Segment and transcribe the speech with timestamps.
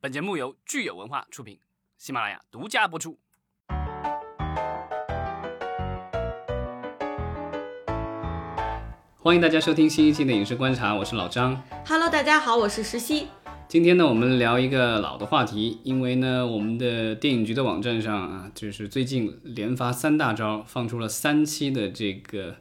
[0.00, 1.58] 本节目由聚友文化出品，
[1.96, 3.18] 喜马拉雅独家播出。
[9.16, 11.60] 欢迎大家收听新一期的影视观察，我是老张。
[11.84, 13.26] Hello，大家好，我是石溪。
[13.66, 22.58] 今天呢，我们聊一个老的话题，因为呢，我们的电影局的网站上啊，就是最近连发三大招，放出了三期的这个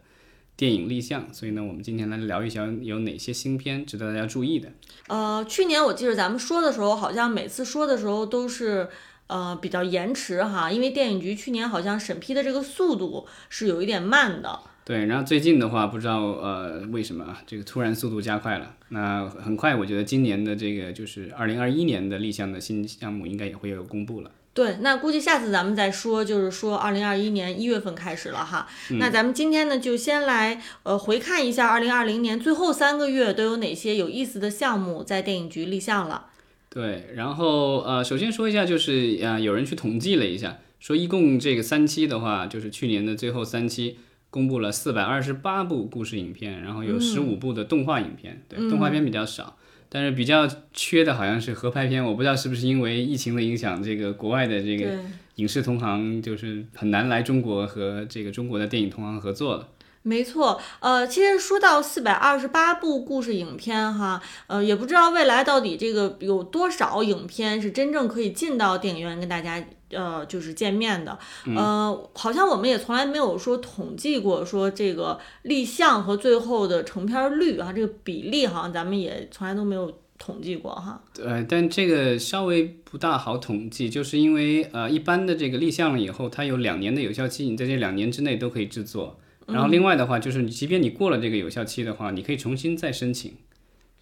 [0.57, 4.69] 电影立项，所以呢，我们今天来聊一聊有哪些新片值得大家注意的。
[5.07, 8.89] 呃，去年我记得咱们说的时候，好像每次说的时候都是
[9.27, 14.59] 呃比较延迟哈，因为电影局去年好像审批的这个速度是有一点慢的。
[14.83, 18.75] 对，然后最近的话，不知道呃为什么啊，这个突然速度加快了。
[18.89, 24.31] 那很快，我觉得今年的这个就是二零二一年的立项的新项目，应该也会有公布了。
[24.57, 28.67] 对，那估计下次咱们再说，就是说二零二一年一月份开始了哈。
[28.99, 36.25] 那咱们今天呢，就先来呃回看一下二零二零年最后三个月都有哪些有意思的项目在电影局立项了。
[36.69, 43.99] 对，然后呃，首先说一下，就是啊、呃，有人去统计了一下，说一共这个三期的话，就是去年的最后三期。
[44.29, 49.57] 公布了四百二十八部故事影片，然后有十五部的动画影片，对，动画片比较少，
[49.89, 54.99] 但是比较缺的好像是合拍片，我不知道是不是因为疫情的影响，这个国外的这个
[55.35, 59.67] 影视同行就是很难来中国和这个中国的电影同行合作了。
[60.07, 71.19] 没错，呃，其实说到四百二十八部故事影片哈，呃，也不知道未来到底这个有多少影片是真正可以进到电影院跟大家呃就是见面的，
[71.57, 81.01] 呃，好像我们也从来没有说统计过说这个立项和最后的成片率啊，这个比例好像咱们也从来都没有统计过哈。
[81.13, 89.19] 对，但这个稍微不大好统计，就是因为呃一般的这个立项了以后，它有两年的有效期，你在这两年之内都可以制作。
[89.47, 93.33] 然后另外的话，就是你即便你过了这个有效期的话，你可以重新再申请，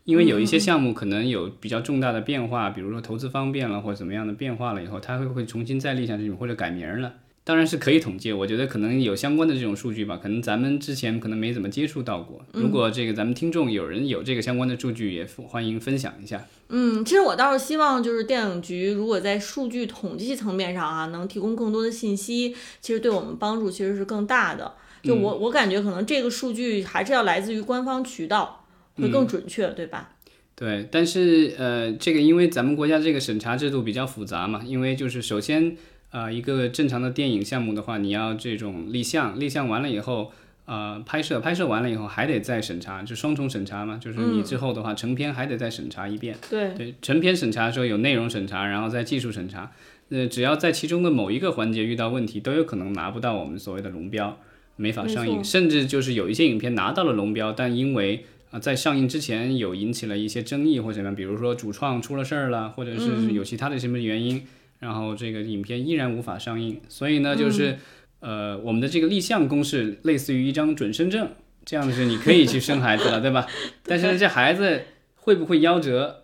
[0.04, 7.14] 因为有一些项目可能有比较重大的变化，比如说投资方便了或者怎么样的变化了以后，它会会重新再立项申请或者改名了。
[7.44, 12.44] 当然是可以统计，我觉得可能有相关的这种数据吧，可能咱们之前可能没怎么接触到过。
[12.54, 16.44] 如果这个咱们听众有人有这个相关的数据，也欢迎分享一下。
[16.70, 24.74] 嗯，其实我倒是希望就是电影局如果在数据统计层面上啊，能提供更多的信息，其实对我们帮助其实是更大的。
[25.06, 28.66] 就我我感觉可能这个数据还是要来自于官方渠道，
[28.98, 30.12] 会更准确，嗯、对吧？
[30.56, 35.76] 对，但是呃，这个因为咱们国家这个审查制度比较复杂嘛，因为就是首先
[36.12, 40.32] 呃一个正常的电影项目的话，你要这种立项，立项完了以后，
[40.64, 46.38] 呃拍摄，拍摄完了以后还得再审查，就双重审查嘛，就是你之后的话、成片还得再审查一遍。
[46.50, 49.70] 对对，成片审查的时候有内容审查，然后再技术审查，
[50.08, 54.40] 呃只要在其中的某一个环节遇到问题，都有可能拿不到我们所谓的龙标。
[54.76, 64.44] 没法上映，甚至就是有一些影片拿到了龙标，但因为啊在上映之前有引起了一些争议或者什么，比如说主创出了事儿了，或者是有其他的什么原因，
[64.80, 66.82] 然后这个影片依然无法上映。
[66.90, 67.78] 所以呢，就是、
[68.20, 71.30] 呃我们的这个立项公式类似于一张准生证，
[71.64, 73.48] 这样是你可以去生孩子了，对吧？
[73.84, 74.82] 但是呢，这孩子
[75.16, 76.24] 会不会夭折？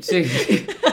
[0.00, 0.28] 这个。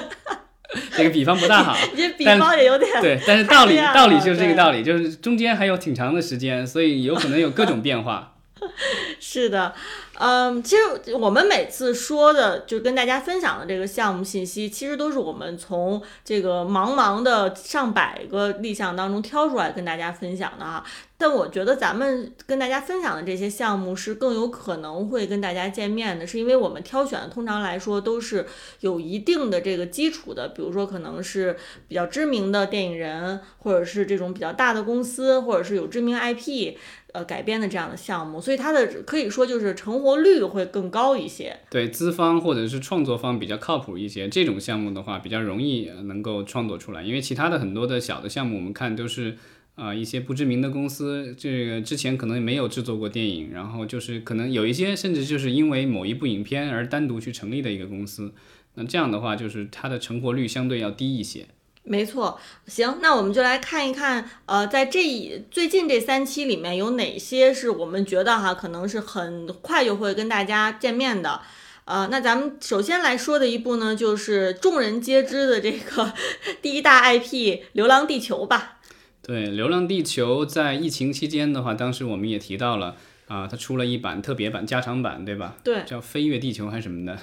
[1.00, 8.36] 这个比方不大好， 这比方也有点对，但是道理道理就是这个道理，就是中间还有挺长的时间，所以有可能有各种变化。
[9.22, 9.74] 是的，
[10.20, 20.84] 嗯，其实我们每次说的，就跟大家分享的这个项目信息，其实都是我们从这个茫茫的上百个立项当中挑出来跟大家分享的哈。
[21.18, 28.46] 但我觉得咱们跟大家分享的这些项目是更有可能会跟大家见面的，是因为我们挑选的通常来说都是
[28.82, 31.56] 有一定的这个基础的，比如说可能是
[31.88, 36.76] 比较知名的电影人，或者是这种比较大的公司，或者是有知名 IP。
[37.12, 41.58] 呃，改编的这样的项目，所以它的可以说就是成活率会更高一些。
[41.70, 47.04] 对，资方或者是创作方比较靠谱一些，这种项目的话比较容易能够创作出来。
[47.04, 49.38] 因为其他的很多的小的项目，我们看都是
[49.76, 58.34] 啊、一些不知名的公司，这个之前可能没有制作过电影，然后就是可能有一些甚至就是因为某一部影片而单独去成立的一个公司。
[58.76, 61.48] 那这样的话，就是它的成活率相对要低一些。
[61.84, 71.42] 没错，行，那我们就来看一看，呃，在这一最近这三期里面有哪些是我们觉得哈，可能是很快就会跟大家见面的。
[71.86, 76.14] 呃，那咱们首先来说的一部呢，就是众人皆知的这个
[76.62, 77.34] 第一大 IP
[77.72, 78.78] 《流浪地球》吧。
[79.24, 82.96] 对，《流浪地球》在疫情期间的话，当时我们也提到了
[83.28, 85.56] 啊、它出了一版特别版加长版，对吧？
[85.64, 87.18] 对，叫《飞越地球》还是什么的。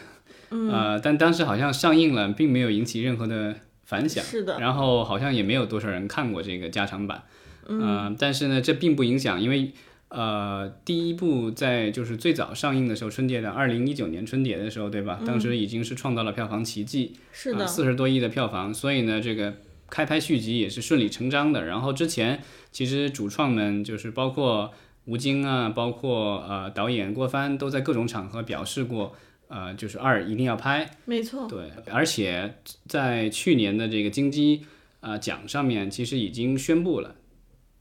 [0.50, 0.70] 嗯。
[0.70, 4.22] 呃，但当时好像上映了，并没有引起任何的反响。
[4.22, 4.60] 是的。
[4.60, 7.22] 然后好像也没有多少人看过这个加长版。
[7.68, 9.72] 嗯、但是呢，这并不影响，因为
[10.08, 15.18] 呃，第一部在就是最早上映的时候，春节的，二零一九年春节的时候，对吧？
[15.26, 19.54] 当时已经是创造了票房奇迹，是的，四十多亿的票房，所以呢，这个
[19.90, 21.64] 开拍续集也是顺理成章的。
[21.64, 22.40] 然后之前
[22.70, 24.72] 其实主创们就是包括
[25.06, 29.16] 吴京啊，包括呃导演郭帆都在各种场合表示过，
[29.48, 32.54] 呃，就是二一定要拍，没错，对，而且
[32.88, 34.66] 在去年的这个金鸡
[35.00, 37.14] 啊奖上面，其实已经宣布了。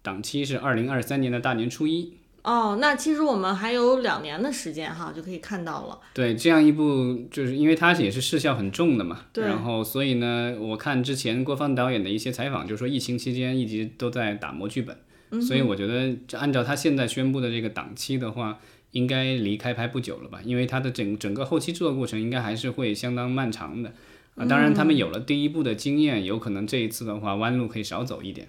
[0.02, 2.14] 档期是二零二三年的大年初一
[2.44, 6.00] 哦，那其实我们还有两年的时间哈，就可以看到了。
[6.14, 9.46] 对，这样一部就是因为它也是视效很重的嘛，对。
[9.46, 18.60] 然后所以呢，我看之前郭帆导演的一些采访，就说疫情期间一直都在打磨剧本，所以我觉得按照他现在宣布的这个档期的话，
[18.96, 20.40] 应该离开拍不久了吧？
[20.46, 23.92] 因为它的整整个后期制作过程应该还是会相当漫长的
[24.36, 24.46] 啊。
[24.46, 28.48] 当然，他们有了第一部的经验，有可能这一次的话弯路可以少走一点。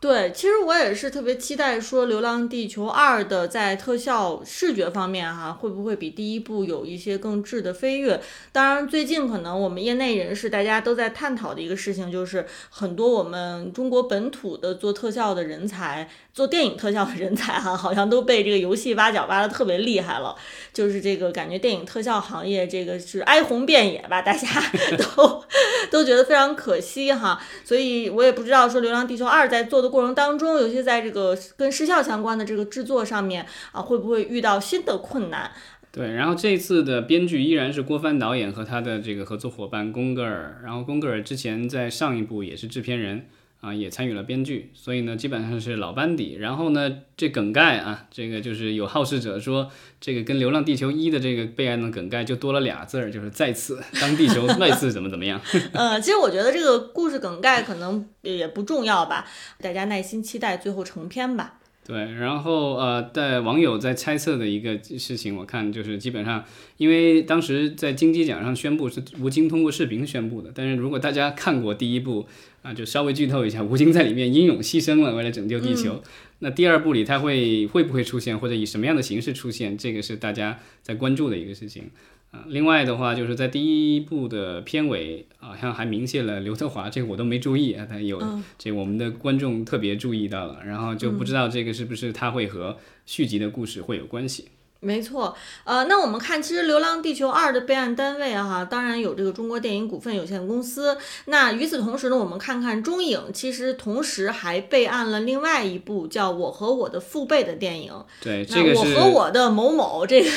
[0.00, 8.20] 对，其实我也是特别期待说《流浪地球二》的在特效视觉方面哈，会不会比第一部有一些更质的飞跃？
[8.50, 16.10] 当然，最近可能我们业内人士大家都在探讨的一个事情，就是很多我们中国本土的做特效的人才。
[16.34, 20.34] 做电影特效的人才哈， 好像都被这个游戏挖角挖的特别厉害了。
[20.72, 24.48] 就是这个感觉，电影特效行业这个是哀鸿遍野吧，大家
[24.96, 25.44] 都
[25.90, 27.38] 都觉得非常可惜哈。
[27.64, 35.50] 所以我也不知道说《流浪地球二》在做的过程当中，尤其在这个跟失效相关的这个制作上面啊，会不会遇到新的困难？
[35.90, 43.26] 对，然后这次的编剧依然是郭帆导演和他的这个合作伙伴宫格尔，然后宫格尔之前在上一部也是制片人。
[43.62, 46.36] 啊，也参与了编剧，所以呢，基本上是老班底。
[46.40, 49.70] 然后呢，这梗概啊，这个就是有好事者说，
[50.00, 55.40] 这个跟《流浪地球一》的这个备案的梗概就多了俩字儿，就是再次当地球再次怎么怎么样。
[55.72, 59.28] 呃，其实我觉得这个故事梗概可能也不重要吧，
[59.60, 61.60] 大家耐心期待最后成片吧。
[61.84, 66.44] 对，然后呃，在网友在猜测的一个事情，我看就是基本上，
[66.76, 72.24] 因为当时在金鸡奖上宣布是吴京通过视频宣布的，但是如果大家看过第一部
[72.62, 76.00] 啊，就稍微剧透一下，吴京在里面英勇牺牲了，为了拯救地球。
[76.38, 81.90] 那第二部里他会会不会出现，或者以什么样的形式出现，这个是大家在关注的一个事情。
[82.32, 88.20] 啊，另外的话就是在第一部的片尾，好像还明谢了刘德华，这个我都没注意啊，他有
[88.58, 94.48] 这我们的观众特别注意到了，然后就不知道这个是不是他会和续集的故事会有关系。
[94.80, 100.96] 没错，呃，那我们看，其实《流浪地球二》的备案单位哈，当然有这个中国电影股份有限公司。
[101.26, 107.92] 那与此同时呢，我们看看中影，其实同时还备案了另外一部叫《我和我的父辈》的电影。
[108.20, 110.30] 对，这个是我和我的某某这个。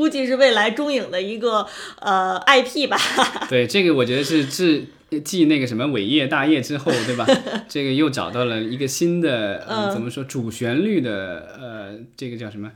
[0.00, 1.66] 估计是未来中影的一个
[1.98, 2.96] 呃 IP 吧。
[3.50, 4.88] 对，这个我觉得是继
[5.22, 7.26] 继那个什么伟业大业之后，对吧？
[7.68, 12.72] 这个又找到了一个新的，呃，怎么说主旋律的呃，这个叫什么？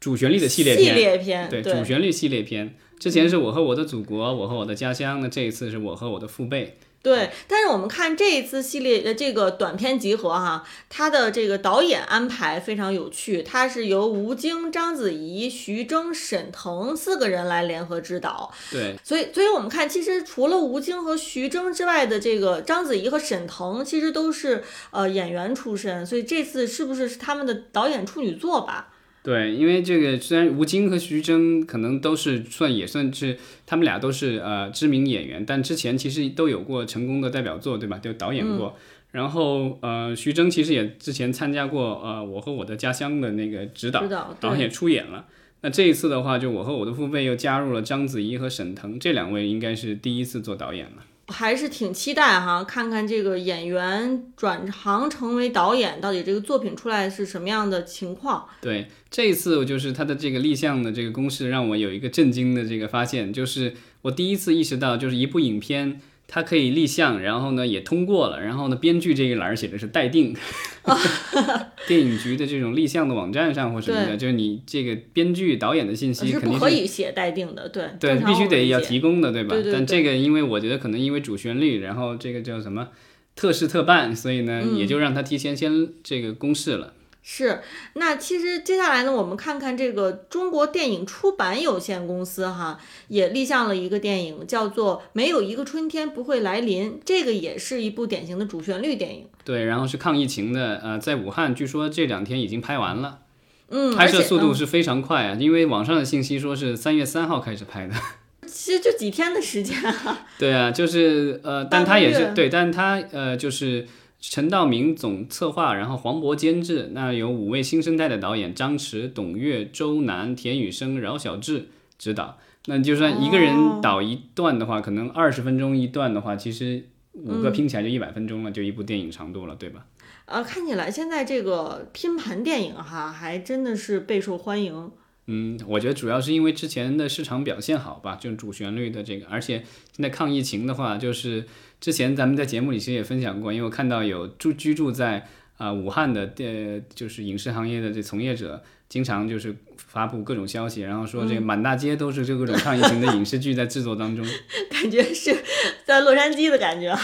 [0.00, 0.94] 主旋律的系列片。
[0.94, 2.74] 系列片，对，主旋律系列片。
[2.98, 6.78] 之前是我和我的祖国，我和我的家乡，那这一次是我和我的父辈。
[7.02, 18.52] 对，但是我们看这一次系列的这个短片集合哈，它的这个导演安排非常有趣，它是由吴京、章子怡、徐峥、沈腾四个人来联合执导。
[18.70, 24.62] 对，所以，所以我们看，其实除了吴京和徐峥之外的这个章子怡和沈腾，其实都是
[24.92, 28.91] 呃演员出身，所以这次是不是是他们的导演处女作吧？
[29.24, 37.98] 对，因为这个虽然吴京和徐峥可能都是算也算是他们俩都是呃知名演员，但之前其实都有过成功的代表作，对吧？
[37.98, 38.76] 就导演过。
[39.12, 44.02] 然后呃，徐峥其实也之前参加过呃《我和我的家乡》的那个指导，
[44.40, 45.26] 导演出演了。
[45.60, 51.04] 那这一次的话，就我和我的父辈又加入了章子怡和沈腾这两位，应该是第一次做导演了。
[51.32, 58.46] 还是挺期待哈，看看这个演员转行成为导演，到底这个作品出来是什么样的情况？
[58.60, 66.00] 对，这一次我就是他的这个立项的这个公式，让我有一个震惊的这个发现，就是我第一次意识到，就是一部影片。
[66.34, 70.34] 它可以立项，然后呢也通过了，然后呢编剧这一栏写的是待定，
[71.86, 79.54] 电影局的这种立项的网站上或什么的，就是你这个编剧导演的信息肯定是可以写待定的，对对，必须得要提供的，对吧？
[79.70, 82.88] 但这个因为我觉得可能因为主旋律，然后这个叫什么
[83.36, 86.94] 特事特办，所以呢也就让他提前先这个公示了。
[87.24, 87.60] 是，
[87.94, 99.28] 那其实接下来呢，我们看看这个中国电影出版有限公司哈，也立项了一个电影，叫做《没有一个春天不会来临》，这个也是一部典型的主旋律电影。
[99.44, 103.20] 对，然后是抗疫情的，呃，在武汉，据说这两天已经拍完了，
[103.68, 107.94] 嗯，拍摄速度是非常快啊，因为网上的信息说是三月三号开始拍的，
[108.48, 110.26] 其实就几天的时间啊。
[110.40, 113.86] 对啊，就是呃，但他也是对，但他呃就是。
[114.22, 121.66] 陈道明总策划，然后黄渤监制，那有五位新生代的导演张弛、董越、周楠、田雨生、饶晓志
[121.98, 122.38] 执导。
[122.66, 129.84] 那就算一个人导一段的话，可能二十分钟一段的话，其实五个拼起来就一百分钟了，就一部电影长度了，对吧？
[130.26, 134.92] 呃，看起来现在这个拼盘电影哈，还真的是备受欢迎。
[135.26, 141.46] 嗯，我觉得主要是因为之前的市场表现好吧，就是主旋律的这个，而且现在抗疫情的话，就是
[141.82, 154.24] 之前咱们在节目里其实也分享过，因为我看到有住居住在啊武汉的呃，就是影视行业的这从业者，经常就是发布各种消息，然后说这个满大街都是这各种抗疫型的影视剧在制作当中，
[154.70, 155.36] 感觉是
[155.84, 156.96] 在洛杉矶的感觉。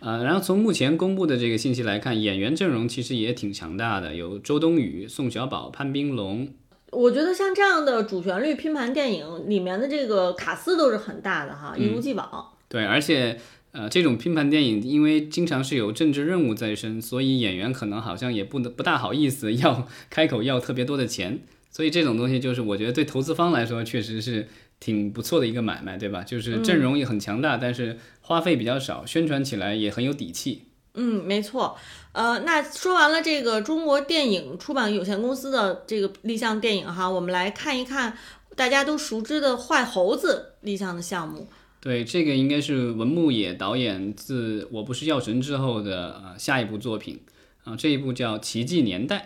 [0.00, 6.48] 呃，然后从目前公布的这个信息来看，演员阵容其实也挺强大的，有周冬雨、宋小宝、潘斌龙。
[6.90, 12.48] 我觉得像这样的主旋律拼盘电影里面的这个卡司都是很大的哈，一如既往。
[12.72, 13.38] 对，而且
[13.72, 24.48] 呃，这种拼盘电影因为经常是有政治任务在身，所以演员可能好像也不能不大好意思 要开口要特别多的钱，所以这种东西就是我觉得对投资方来说确实是。
[24.82, 26.24] 挺不错的一个买卖，对吧？
[26.24, 30.64] 就是阵容也很强大，但是花费比较少，宣传起来也很有底气。
[30.94, 31.78] 嗯，没错。
[32.10, 38.18] 呃，那说完了这个中国电影出版有限公司的这个立项电影哈，我们来看一看
[38.56, 41.46] 大家都熟知的坏猴子立项的项目。
[41.82, 47.18] 对，这个应该是文牧野导演自《我不是药神》之后的呃下一部作品
[47.64, 49.18] 啊，这一部叫《奇迹年代》。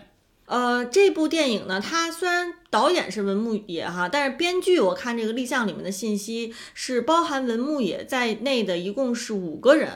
[0.46, 9.90] 呃，这部电影呢，它虽然导演是文牧野哈，但是编剧我看这个立项里面的信息是包含文牧野在内的，一共是五个人。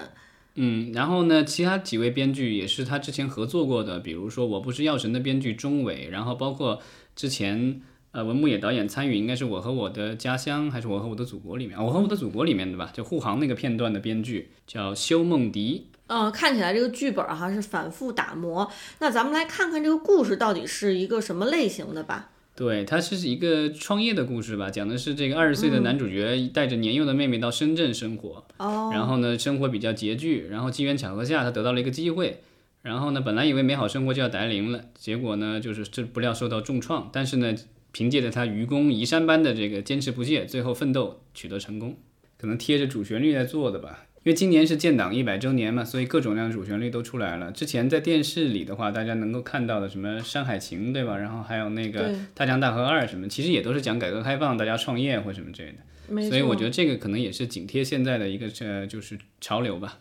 [0.56, 6.82] 嗯，然后呢，其他几位编剧也是他之前合作过的，比如说《我不是药神》的编剧钟伟，然后包括
[7.16, 7.80] 之前
[8.12, 15.86] 呃文牧野导演参与，应该是我和我的家乡还是我和我的祖国里面，我和我的祖国里面的吧，就护航那个片段的编剧叫修梦迪。
[16.08, 18.68] 嗯，看起来这个剧本哈是反复打磨。
[18.98, 22.30] 那咱们来看看这个故事到底是一个什么类型的吧。
[22.56, 32.42] 对，它是一个创业的故事吧，讲的是这个二十岁的男主角带着年幼的妹妹到深圳生活，哦，然后呢生活比较拮据，然后机缘巧合下他得到了一个机会，
[32.82, 37.54] 然后呢本来以为美好生活就要来临了，结果呢就是这不料受到重创，但是呢
[37.92, 41.96] 凭借着他愚公移山般的这个坚持不懈，最后奋斗取得成功，
[42.36, 44.06] 可能贴着主旋律在做的吧。
[44.22, 47.50] 因为今年是建党一百周年嘛，所以各种各样的主旋律都出来了。
[47.52, 51.16] 之前在电视里的话，大家能够看到的什么《山海情》，对吧？
[51.16, 56.28] 然后还有那个《大江大河二》什么，其实也都是讲改革开放、大家创业或什么之类的。
[56.28, 60.00] 所以我觉得这个可能也是紧贴现在的一个呃，就是潮流吧。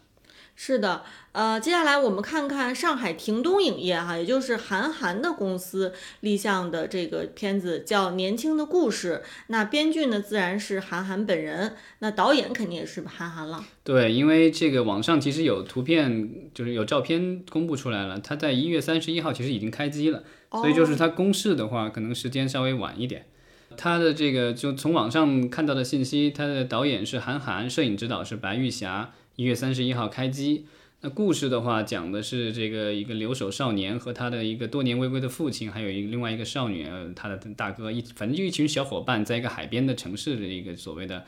[0.62, 9.24] 是的，呃，接下来我们看看上海亭东影业哈，也就是韩寒的公司立项的这个片子叫《年轻的故事》。
[9.48, 13.63] 那编剧呢，自然是韩寒本人，那导演肯定也是韩寒了。
[13.86, 18.20] 对，因为这个网上其实有图片，就是有照片公布出来了。
[18.20, 23.28] 他在一月三十一号其实已经开机了，所以就是他公示的话，可能时间稍微晚一点。
[23.78, 29.13] 他的这个就从网上看到的信息，他的导演是韩寒，摄影指导是白玉霞。
[29.39, 30.65] 一月三十一号开机。
[31.00, 41.24] 那故事的话，讲的是这个一个留守少年和他的一个多年未归的父亲，还有一个另外一个少女，他的大哥一，反正就一群小伙伴，在一个海边的城市的一个所谓的，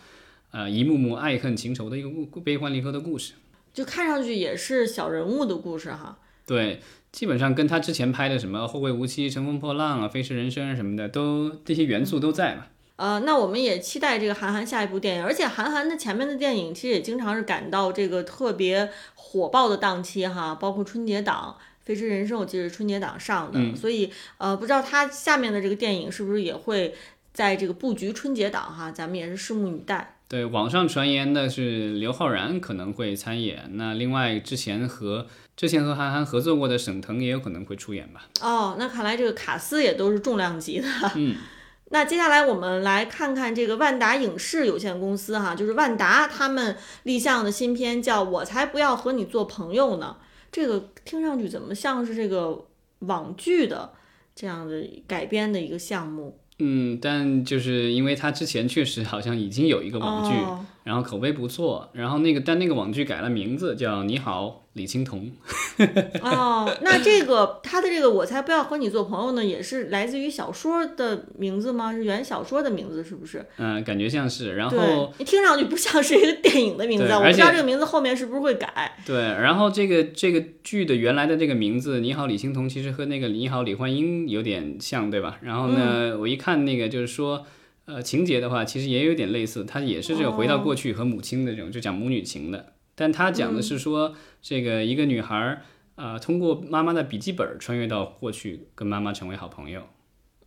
[0.51, 3.36] 呃，一幕幕爱恨情仇的一个故悲欢离合的故事。
[3.74, 6.20] 就看上去也是小人物的故事哈。
[6.46, 6.82] 对，
[7.13, 12.65] 基本上跟他之前拍的什么《后会无期》《乘风破浪》啊，《飞驰人生》什么的，都这些元素都在嘛。
[13.01, 26.93] 呃，那我们也期待这个韩寒下一部电影，而且韩寒的前面的电影其实也经常是赶到这个特别火爆的档期哈，包括春节档《飞驰人生》，我记得是春节档上的，所以呃，不知道他下面的这个电影是不是也会
[27.34, 30.17] 在这个布局春节档哈，咱们也是拭目以待。
[30.27, 35.25] 对，网上传言的是刘昊然可能会参演，那另外之前和
[35.58, 38.25] 之前和韩寒合作过的沈腾也有可能会出演吧？
[38.41, 40.88] 哦，那看来这个卡斯也都是重量级的。
[41.15, 41.36] 嗯。
[41.91, 50.15] 那接下来我们来看看这个万达影视有限公司哈，就是万达他们立项的新片叫《我才不要和你做朋友呢》，
[50.51, 52.65] 这个听上去怎么像是这个
[53.00, 53.91] 网剧的
[54.33, 56.39] 这样的改编的一个项目？
[56.60, 60.36] 嗯，但就是因为他之前确实好像已经有一个网剧，
[60.84, 64.46] 然后口碑不错，然后那个但那个网剧改了名字叫《你好》。
[64.74, 65.30] 李青桐，
[66.24, 71.92] 哦，那这个他的这个我才不要和你做朋友呢，也是来自于小说的名字吗？
[71.92, 73.46] 是原小说的名字是不是？
[73.58, 74.56] 嗯，感觉像是。
[74.56, 78.98] 然后你听上去不像是一个电影的名字，我不知道这个名字后面是不是会改。
[79.06, 85.38] 对，然后这个这个剧的原来的这个名字《你好，李青桐》其实和那个《你好，李焕英》有点像，对吧？
[85.42, 87.46] 然后呢，我一看那个就是说，
[87.93, 92.74] 呃，情节的话其实也有点类似，它也是这个回到过去和母亲的这种，就讲母女情的。
[92.95, 95.62] 但他讲的是说，这个一个女孩儿，
[95.95, 99.83] 呃，通过妈妈的笔记本穿越到过去，跟妈妈成为好朋友。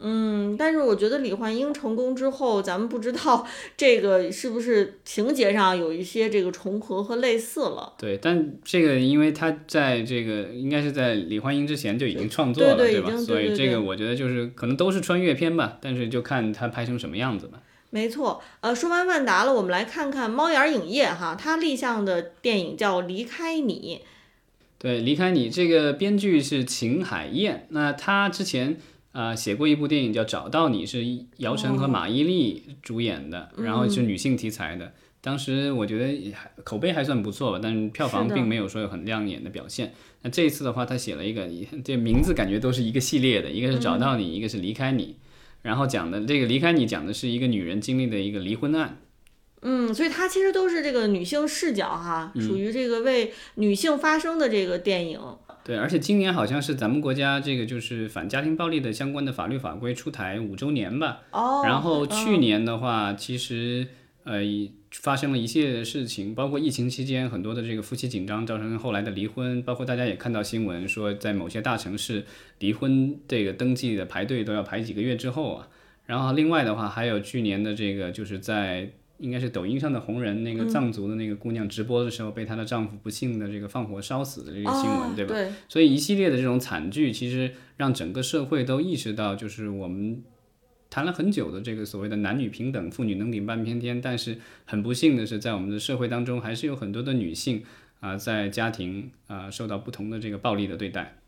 [0.07, 7.95] 嗯，但是我觉得李焕英成功之后，咱们不知道 这个是不是情节上有一些这个重合和类似了。
[7.97, 13.17] 对，但这个因为他在这个应该是在李焕英之前就已经创作了，对吧？
[13.17, 17.61] 所以这个我觉得就是可能都是穿越片吧，但是就看他拍成什么样子吧。
[17.89, 24.01] 没错，呃，说完万达了，我们来看看猫眼影业哈，它立项的电影叫《离开你》。
[24.79, 28.77] 对，《离开你》这个编剧是秦海燕，那他之前。
[29.15, 31.05] 啊，写过一部电影叫《找到你》，是
[31.37, 34.93] 姚晨和马伊琍主演的，然后是女性题材的。
[35.21, 39.95] 当时我觉得口碑还算不错吧，但是票房并没有说有很亮眼的表现。
[40.23, 41.49] 那这一次的话，他写了一个，
[41.85, 45.17] 这名字感觉都是一个系列的，一个是找到你，一个是离开你。
[45.63, 48.99] 然后讲的这个离开你，讲的是一个女人经历的一个离婚案。
[49.63, 55.21] 嗯，所以它其实都是这个女性视角哈，属于这个为女性发声的这个电影。
[55.65, 61.23] 对，而且今年好像是咱们国家这个就是反家庭暴力的相关的法律法规出台五周年吧。
[61.31, 61.63] 哦。
[61.65, 63.87] 然后去年的话，其实
[64.25, 64.41] 呃
[64.93, 72.25] 发生了一系列的事情，包括疫情期间很多的这个夫妻紧张造成后来的离婚，包括大家也看到新闻说，在某些大城市
[72.59, 75.69] 离婚这个登记的排队都要排几个月之后啊。
[76.05, 78.91] 然后另外的话，还有去年的这个就是在。
[79.19, 85.35] 应该是抖音上的红人，那个藏族的那个姑娘直播的时候被她的丈夫不幸的这个放火烧死的这个新闻，对吧？
[85.35, 85.53] 对。
[85.69, 90.23] 所以一系列的这种惨剧，其实让整个社会都意识到，就是我们
[90.91, 97.63] 谈了很久的这个所谓的男女平等、妇女能顶半边天，但是很不幸的是，在我们的社会当中，还是有很多的女性
[98.01, 101.19] 啊，在家庭啊受到不同的这个暴力的对待。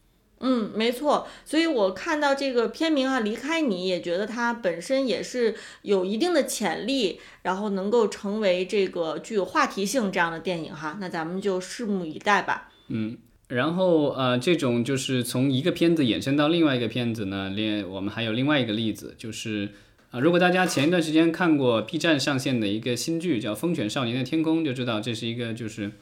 [0.40, 12.70] 嗯，没错，所以我看到这个片名啊，离开你也觉得它本身也是有一定的潜力，然后能够成为这个具有话题性这样的电影哈，那咱们就拭目以待吧。
[12.88, 13.16] 嗯，
[13.48, 19.70] 然后呃，这种就是从一个片子衍生到另外一个片子呢，另我们还有另外一个例子，就是
[20.10, 25.92] 啊，如果大家前一段时间看过 B 站上线的一个新剧叫《风犬少年的天空》，就知道这是一个就是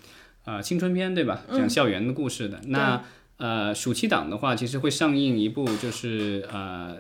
[0.45, 1.45] 啊青春片对吧？
[1.53, 3.05] 讲校园的故事的那。
[3.37, 6.97] 呃，暑期档的话，其实会上映一部，就是呃，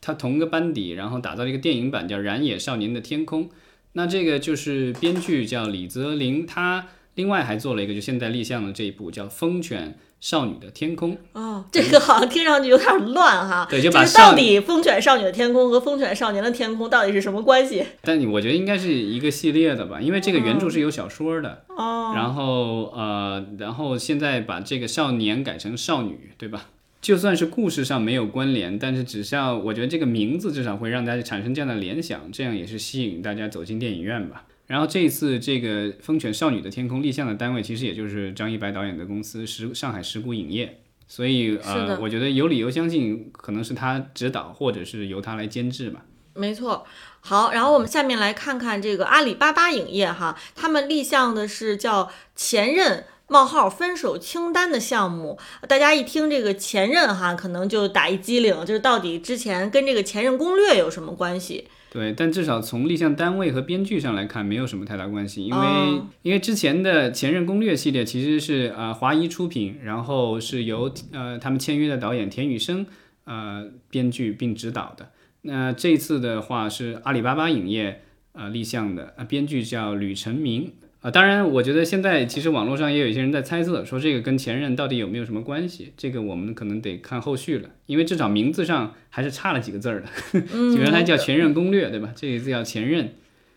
[0.00, 3.44] 它同个班底，然后打造了一个电影版，叫《燃野少年的天空》。
[3.92, 9.98] 那这个就是编剧叫李泽林，他另外还做了一个，就现在立项的这一部叫《风犬》。
[10.20, 13.66] 少女的天空哦，这个好像听上去有点乱哈。
[13.70, 17.84] 对，就把到底风犬少女的天空和风犬少年的天空到底是什么关系？
[18.02, 22.12] 但你我觉得应该是一个系列的吧，因为这个原著是有小说的哦。
[22.14, 26.70] 然后呃，然后现在把这个少年改成少女，对吧？
[27.02, 34.44] 就算是故事上没有关联，但是只是要我觉得这个名字至少会让大家产生这样的联想，这样也是吸引大家走进电影院吧。
[34.66, 46.02] 然后这一次这个《风犬少女的天空》立项的单位，其实也就是张一白导演的公司石上海石鼓影业，所以呃，我觉得有理由相信可能是他指导，或者是由他来监制吧。
[46.34, 46.84] 没错，
[47.20, 61.68] 好，然后我们下面来看看这个阿里巴巴影业哈，他们立项的是叫《前任冒号分手清单》的项目，大家一听这个前任哈，可能就打一激灵，就是到底之前跟这个前任攻略有什么关系？
[61.90, 72.86] 对，但至少从立项单位和编剧上来看，没有什么太大关系，因为因为之前的《前任攻略》系列其实是呃华谊出品，然后是由呃他们签约的导演田雨生
[73.24, 75.10] 呃编剧并执导的。
[75.42, 80.72] 那这次的话是阿里巴巴影业呃立项的，呃编剧叫吕成明。
[81.06, 85.92] 啊，当然，我觉得现在其实网络上也有一些人在猜测，说这个跟前任到底有没有什么关系？
[85.96, 90.08] 这个我们可能得看后续了，因为至少名字上还是差了几个字儿的，
[90.76, 92.12] 原来叫《前任攻略》，对吧？
[92.16, 93.04] 这一次叫《前任》。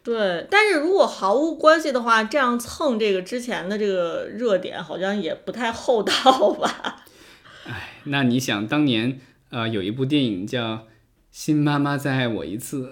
[0.04, 7.04] 对，但是如果毫无关系的话，这样蹭这个之前的这个热点，好像也不太厚道吧？
[7.66, 10.74] 哎，那你想，当年呃有一部电影叫
[11.32, 12.86] 《新妈妈再爱我一次》。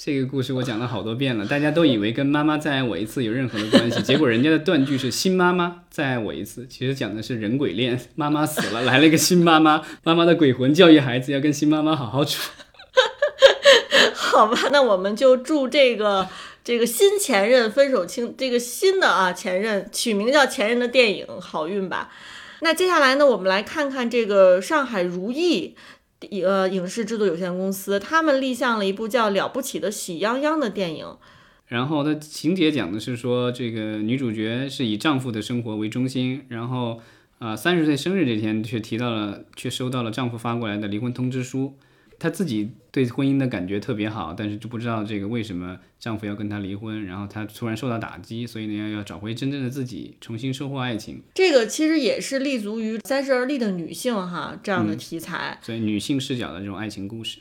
[0.00, 12.48] 这个故事我讲了好多遍了，大家都以为跟妈妈再爱我一次有任何的关系，结果人家的断句是新妈妈再爱我一次，其实讲的是人鬼恋，妈妈死了，来了一 个新妈妈，妈妈的鬼魂教育孩子要跟新妈妈好好处。
[14.14, 16.28] 好吧，那我们就祝这个
[16.62, 22.12] 这个新前任分手清这个新的啊前任取名叫前任的电影好运吧。
[22.60, 25.74] 那接下来呢，我们来看看这个上海如意。
[26.42, 31.06] 呃，影视制作有限公司，他们立项了一部叫《了不起的喜羊羊》的电影。
[31.66, 37.00] 然后它情节讲的是说，这个女主角是以丈夫的生活为中心，然后
[37.38, 41.76] 呃，三十岁生日这天却提到了，却收到了丈夫发过来的离婚通知书。
[42.18, 51.22] 她自己对婚姻的感觉特别好，但是就不知道这个为什么丈夫要跟她离婚，然后她突然受到打击，所以呢要要找回真正的自己，重新收获爱情。
[51.34, 57.38] 这个其实也是立足于三十而立的女性哈这样的题材，所以女性视角的这种爱情故事。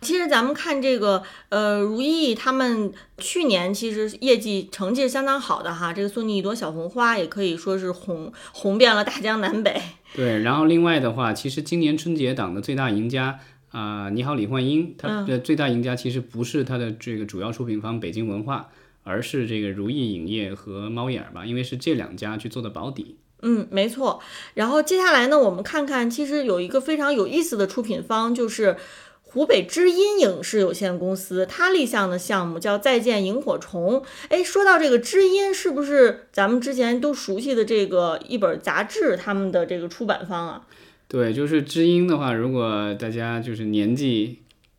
[0.00, 5.92] 其实咱们看这个，呃，如意他们去年其实业绩成绩是相当好的哈。
[5.92, 9.80] 这个送你一朵小红花也可以说是红红遍了大江南北。
[10.12, 13.38] 对，然后另外的话，其实今年春节档的最大赢家
[13.70, 18.70] 啊，你好，李焕英，它的最大赢家其实不是它的这个主要出品方北京文化，
[19.02, 23.16] 而是这个如意影业和猫眼儿吧，因为是这两家去做的保底。
[23.42, 24.20] 嗯，没错。
[24.54, 28.76] 然后接下来呢，我们看看，其实有一个非常有意思的出品方就是。
[29.32, 34.00] 湖北知音影视有限公司，它立项的项目叫《再见萤火虫》。
[34.28, 40.66] 哎，说到这个知音，是不是咱们之前都熟悉的这个一本杂志，他们的这个出版方啊？
[41.10, 44.38] 对，就是知音的话，如果大家就是年纪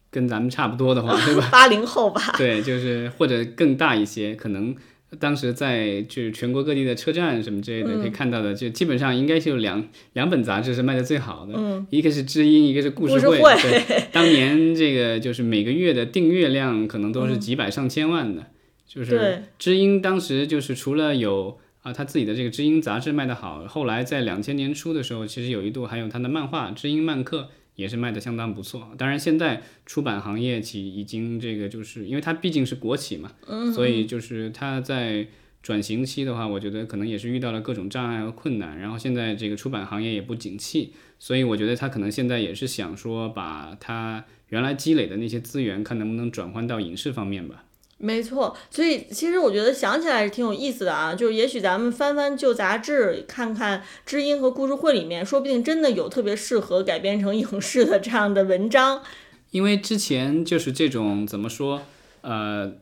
[0.10, 1.50] 跟咱们差不多的话，对吧？
[1.52, 2.34] 八零后吧。
[2.38, 4.74] 对，就是或者更大一些，可能。
[5.20, 13.38] 当时在就是全国各地的车站什么之类的可以看到的，就基本上应该就两两本杂志是卖的最好的，一个是知音，一个是故事会。
[13.62, 18.46] 对，当年这个就是每个月的订阅量可能都是几百上千万的，
[18.88, 27.41] 就是知音当时就是除了有啊他自己的这个知音杂志卖得好，后来在两千年初的时候，其实有一度还有他的漫画《知音漫客》。
[27.74, 33.32] 也是卖得相当不错，当然现在出版行业其已经这个就是因为它毕竟是国企嘛，
[33.74, 35.26] 所以就是它在
[35.63, 47.63] 转型期的话，我觉得可能也是遇到了各种障碍和困难，然后现在这个出版行业也不景气，所以我觉得他可能现在也是想说把他原来积累的那些资源，看能不能转换到影视方面吧。
[48.04, 59.04] 没错，所以其实我觉得想起来是挺有意思的啊，就是也许咱们翻翻旧杂志，看看《知音》和《故事会》里面，说不定真的有特别适合改编成影视的这样的文章。
[59.52, 61.84] 因为之前就是这种怎么说，
[62.22, 62.74] 呃，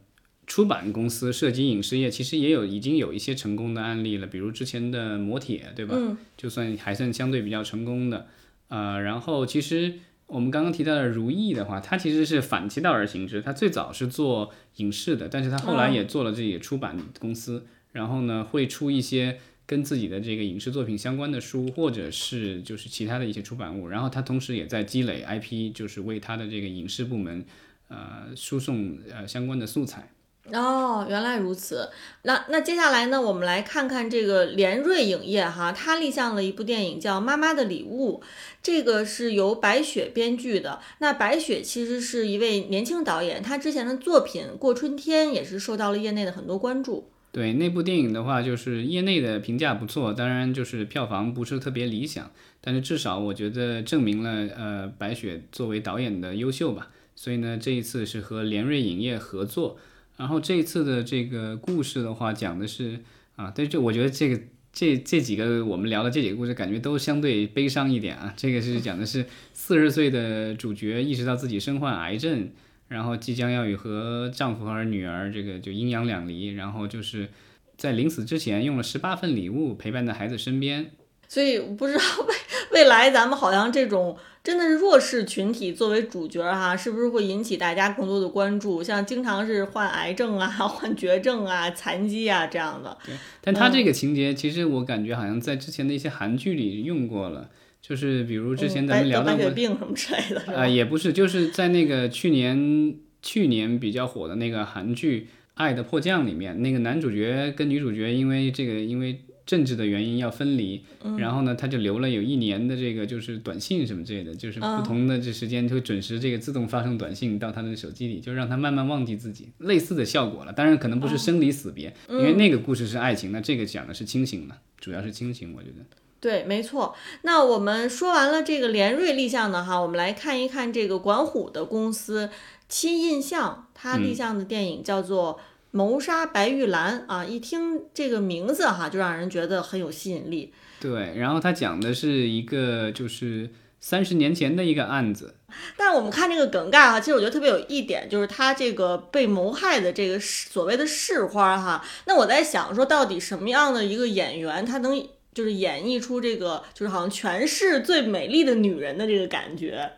[0.48, 5.96] 出版公司涉及影视业，其实也有已经有一些成功的案例了，比如之前的《磨铁》，对吧？
[5.98, 6.18] 嗯。
[6.38, 8.28] 就算还算相对比较成功的，
[8.70, 9.96] 呃，然后其实。
[10.30, 13.42] 我们刚刚提到的如意的话，它其实是反其道而行之。
[13.42, 23.88] 它最早是做影视的，但是它后来也做了自己出版公司，然后呢会出一些跟自己的这个影视作品相关的书，或者是就是其他的一些出版物。
[23.88, 27.44] 然后它同时也在积累 IP，就是为它的这个影视部门
[27.88, 30.12] 呃输送呃相关的素材。
[30.54, 31.90] 哦，原来如此。
[32.24, 38.22] 那那接下来呢，我们来看看这个联瑞影业哈，它立项了一部电影叫《妈妈的礼物》，
[38.62, 40.80] 这个是由白雪编剧的。
[41.00, 47.10] 那白雪其实是一位年轻导演，她之前的作品《过春天》也是受到了业内的很多关注。
[47.32, 56.90] 对那部电影的话，就是业内的评价不错，当然就是票房不是特别理想，但是至少我觉得证明了呃白雪作为导演的优秀吧。
[57.16, 59.78] 所以呢，这一次是和联瑞影业合作。
[60.20, 63.00] 然后这一次的这个故事的话，讲的是
[63.38, 64.38] 啊，对，就我觉得这个
[64.74, 68.34] 这这几个我们聊的这几个故事，感觉都相对悲伤一点啊。
[68.36, 72.50] 这个是讲的是四十岁的主角意识到自己身患癌症，
[72.90, 77.30] 然后即将要与和丈夫和女儿这个就阴阳两离，然后就是
[77.78, 80.92] 在临死之前用了十八份礼物陪伴在孩子身边。
[81.30, 82.36] 所以不知道为
[82.74, 84.18] 未来咱们好像这种。
[84.42, 88.82] 真的是弱势群体作为主角哈，是不是会引起大家更多的关注？
[88.82, 92.98] 像经常是患癌症啊、 患绝症啊、残疾啊这样的。
[93.06, 97.50] 对，但他这个情节其实我感觉好像在之前的一些韩剧里用过了，
[97.82, 100.58] 就是比如之前咱们聊到过病什么之类的。
[100.58, 105.22] 啊，也不是，就是在那个去年去年比较火的那个韩剧
[105.56, 109.20] 《爱的迫降》里面，那个男主角跟女主角因为这个因为。
[109.50, 110.80] 政治的原因要分离，
[111.18, 120.54] 然后呢，他就留了有一年的这个就是短信什么之类的，就是不同的这时间会准时这个自动发送短信到他的手机里，就让他慢慢忘记自己，类似的效果了。
[120.54, 125.84] 当然可能不是生离死别，因为那个故事是爱情，那这个讲的是亲情嘛，主要是亲情，我觉得。
[126.20, 126.94] 对，没错。
[127.24, 132.30] 那我们说完了这个连瑞立项的哈，我们来看一看这个管虎的公司
[132.68, 135.40] 七印象，它立项的电影叫做。
[135.72, 140.54] 谋杀白玉兰啊，一听这个名字哈，就让人觉得很有吸引力。
[140.80, 145.36] 对，然后他讲的是一个就是三十年前的一个案子。
[145.76, 151.84] 但是我们看这个梗概哈，其实我觉得特别有一点，就是他这个被谋害的这个所谓的市花哈。
[152.06, 154.96] 那我在想说，到底什么样的一个演员，他能
[155.34, 159.92] 就是演绎出这个就是好像全市最美丽的女人的这个感觉？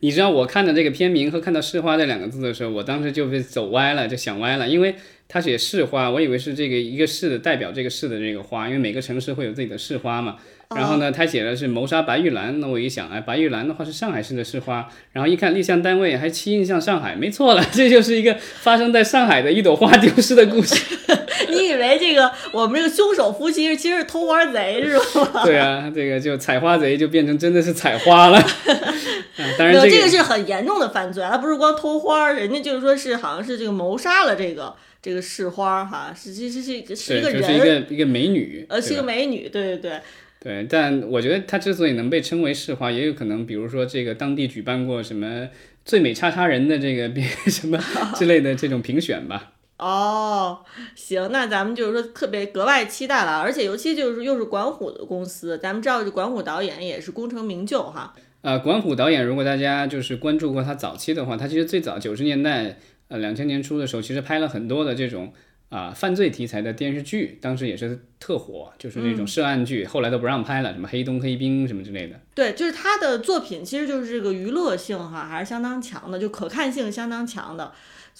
[0.00, 4.94] 你知道我看到这个片名和看到市花这两个字的时候，我当时就被走歪了，就想歪了，因为
[5.28, 10.36] 它写市花，我以为是这个一个市的代表这个市的这个花，因为每个城市会有自己的市花嘛。
[10.74, 20.74] 然后呢，他写的是谋杀白玉兰，那我一想，哎，白玉兰的话是上海市的市花，然后一看立项单位还七印象上海，没错了， 这就是一个发生在上海的一朵花丢失的故事。
[21.50, 24.96] 你以为这个我们这个凶手夫妻其实是偷花贼是
[25.32, 25.42] 吧？
[25.44, 28.40] 对啊，这个就采花贼就变成真的是采花了。
[29.58, 40.00] 当然，这个是很严重的犯罪，他不是光偷花，人家就是说是好像是这个谋杀了这个这个市花哈，是其实是是一个人，是一个一个美女，呃，是一个美女，对对对。
[40.42, 45.46] 对，但我觉得他之所以能被称为市花，也有可能，比如说这个当地举办过什么
[45.84, 47.10] 最美叉叉人的这个
[47.50, 47.78] 什么
[48.16, 49.52] 之类的这种评选吧。
[49.76, 58.14] 哦，行，那咱们就是说特别格外期待了，而且尤其就是又是管虎的公司，咱们知道这管虎导演也是功成名就哈。
[58.42, 65.32] 呃，管虎导演，如果大家就是关注过他早期的话，他其实最早九十年代呃两千年初的时候，其实拍了很多的这种。
[65.70, 72.18] 啊，犯罪题材的电视剧当时也是特火，就是那种涉案剧，后来都不让拍了，什么黑东、黑冰什么之类的。
[72.34, 77.70] 对，就是他的作品，其实就是这个娱乐性哈，还是相当强的，就可看性相当强的，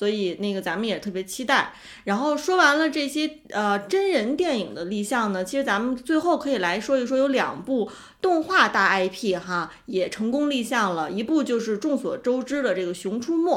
[0.00, 1.74] 所以那个咱们也特别期待。
[2.04, 7.90] 然后说完了这些呃真人电影的立项呢，其实咱们最后可以来说一说，有两部
[8.22, 13.52] 动画大 IP 哈也成功立项了，一部就是众所周知的这个《熊出没》。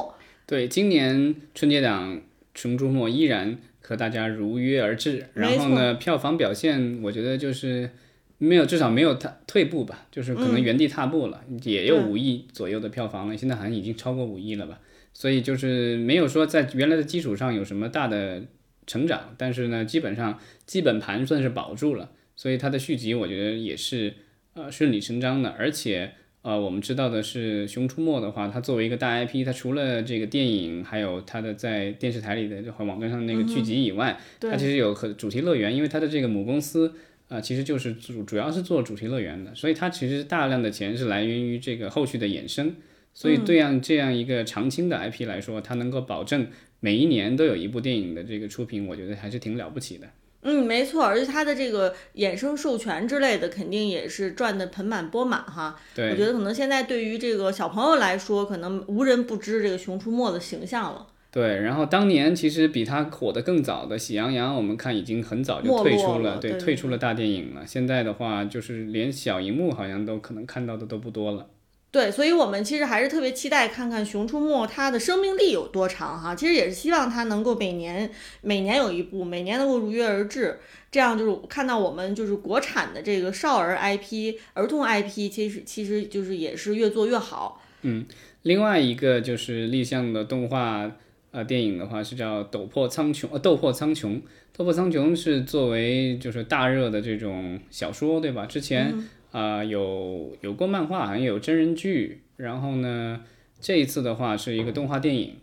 [0.45, 2.17] 对，今年春节档
[2.53, 3.57] 《熊出没》依然。
[3.85, 7.89] 和大家如约而至，然后呢，票房表现我觉得就是
[8.37, 14.79] 没有，至少没有他退步吧，就是可能原地踏步了，也有五亿左右的票房了，现在好像已经超过五亿了吧，
[15.13, 18.43] 所以就是没有说在原来的基础上有什么大的
[18.85, 24.13] 成长，但是呢，基本上基本盘算是保住了，所以它的续集我觉得也是
[24.55, 26.13] 呃顺理成章的，而且。
[26.43, 36.93] 呃，我们知道的是，《熊出没》的话，它作为一个大 IP，它除了这个电影，还有它的在电视台里的和网站上那个剧集以外，它其实有和主题乐园，因为它的这个母公司
[37.29, 42.75] 啊，其实就是主主要是做主题乐园的，所以它其实大量的钱是来源于这个后续的衍生，
[43.13, 46.47] 所以对样这样一个长青的 IP 来说，它能够保证
[46.79, 50.07] 每一年都有一部电影的这个出品，我觉得还是挺了不起的。
[50.41, 55.79] 嗯，没错，而且它的这个衍生授权之类的，肯定也是赚得盆满钵满哈。
[55.95, 61.07] 对，我觉得可能现在对于这个小朋友来说，可能无人不知这个《熊出没》的形象了。
[61.31, 67.65] 对，然后当年其实比它火的更早的《喜羊羊》，我们看已经很早就退出了，对，退出了大电影了。
[67.65, 71.47] 现在的话，就是连小荧幕好像都可能看到的都不多了。
[71.93, 76.33] 对，所以我们其实还是特别期待看看《熊出没》它的生命力有多长哈。
[76.33, 78.09] 其实也是希望它能够每年
[78.41, 80.57] 每年有一部，每年能够如约而至，
[80.91, 87.61] 这样就是看到我们就是国产的这个少儿 IP、儿童 IP，其实其实就是也是越做越好。
[87.83, 88.03] 嗯，
[88.41, 90.91] 另外一个就是立项的动画
[91.29, 94.07] 呃电影的话是叫《斗破苍穹》呃《斗破苍穹》，
[94.57, 98.47] 《斗破苍穹》是作为就是大热的这种小说对吧？
[98.47, 98.91] 之前。
[99.33, 103.19] 啊，有有过漫画，好像有真人剧，然后呢，
[103.59, 105.37] 这一次的话是一个动画电影。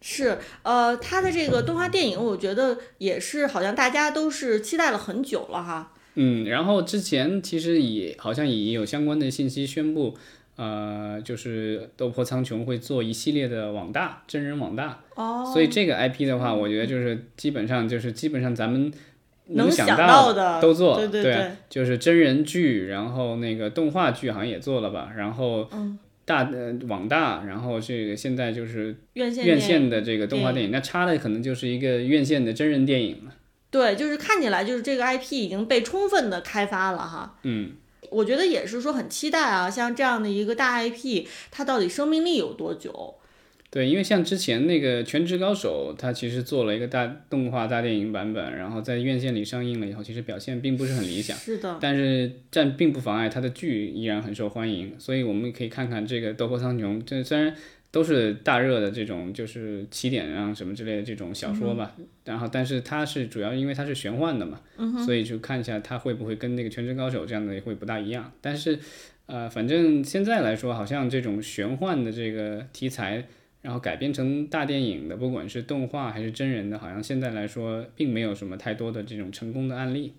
[0.00, 5.92] 是，呃，他的这个动画电影，我觉得也是好像大家都是期待了很久了哈。
[6.16, 10.16] 嗯，然后之前其实也好像也有相关的信息宣布，
[10.56, 15.00] 呃，就是《斗破苍穹》会做一系列的网大真人网大。
[15.14, 15.48] 哦。
[15.52, 18.92] 所以这个 IP 的话，我觉得就是基本上就是基本上咱们。
[19.54, 25.68] 能想到的都做，对对对，就是真人剧，然后那个动画剧好像也做了吧，然后
[26.24, 33.32] 大呃网大，然后这个现在就是院线院线的这个动画电影，那差的可能就是一个院线的真人电影了。
[33.70, 37.38] 对，就是看起来就是这个 IP 已经被充分的开发了哈。
[37.42, 37.72] 嗯，
[38.10, 43.14] 我觉得也是说很期待啊，像这样的一个大 IP，它到底生命力有多久？
[43.72, 51.34] 对，因为像之前那个《全职高手》，它其实做了一个大动画大电影版本，然后在院线里上映了以后，其实表现并不是很理想。
[51.38, 51.78] 是的。
[51.80, 57.56] 但是但并不妨碍它的剧依然很受欢迎，所以我们可以看看这个《斗破苍穹》，这虽然
[57.90, 64.60] 都是大热的这种就是起点啊什么之类的这种小说吧，然后但是它是主要因为它是玄幻的嘛，
[65.02, 68.30] 所以就看一下它会不会跟那个《全职高手》这样的会不大一样。
[68.42, 68.78] 但是，
[69.24, 73.26] 呃，反正现在来说，好像这种玄幻的这个题材。
[73.62, 80.14] 然后改编成大电影的，不管是动画还是真人的，好像现在来说并没有什么太多的这种成功的案例。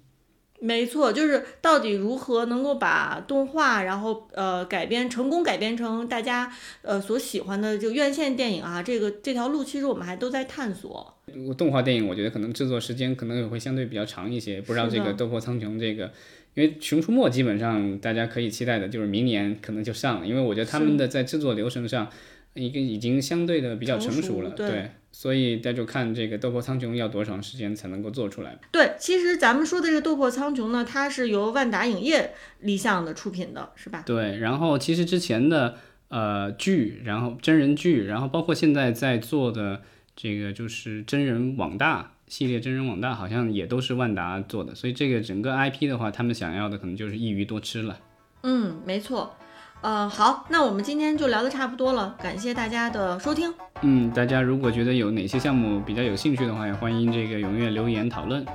[0.62, 6.50] 没错，就是到底如何能够把动画，然后呃改编成功改编成大家
[6.84, 11.14] 呃所喜欢的这个院线电影啊，这个这条路其实我们还都在探索。
[11.58, 16.10] 动画电影我觉得可能制作时间可能也会相对比较长一些，不知道这个《斗破苍穹》这个，
[16.54, 22.10] 因为《熊出没》基本上大家可以期待的就是明年可能就上了，因为我觉得他们的在制作流程上。
[22.56, 28.60] 一个已经相对的比较成熟了，对，所以那就看这个《斗破苍穹》要多长时间才能够做出来。
[28.72, 34.04] 对，其实咱们说的这个《斗破苍穹》呢，它是由万达影业立项的出品的，是吧？
[34.06, 35.78] 对，然后其实之前的
[36.10, 39.82] 呃剧，然后真人剧，然后包括现在在做的
[40.16, 48.00] 这个就是真人网大系列，真人网大好像也都是万达做的，所以这个整个 IP 的话，他们想要的可能就是一鱼多吃了。
[48.44, 49.36] 嗯，没错。
[49.84, 53.54] 呃，好，那我们今天就聊的差不多了，感谢大家的收听。
[53.82, 58.46] 嗯，大家如果觉得有哪些项目比较有兴趣的话，也欢迎这个踊跃留言讨论。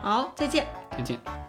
[0.00, 0.66] 好，再见。
[0.96, 1.47] 再见。